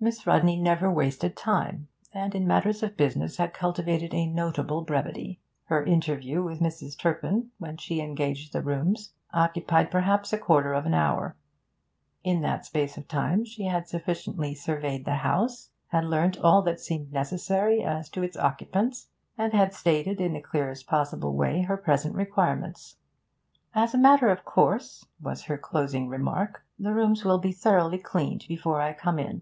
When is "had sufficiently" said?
13.66-14.56